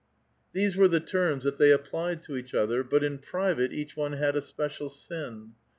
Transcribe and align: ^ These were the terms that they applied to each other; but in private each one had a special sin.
^ 0.01 0.03
These 0.51 0.75
were 0.75 0.87
the 0.87 0.99
terms 0.99 1.43
that 1.43 1.59
they 1.59 1.69
applied 1.69 2.23
to 2.23 2.35
each 2.35 2.55
other; 2.55 2.83
but 2.83 3.03
in 3.03 3.19
private 3.19 3.71
each 3.71 3.95
one 3.95 4.13
had 4.13 4.35
a 4.35 4.41
special 4.41 4.89
sin. 4.89 5.51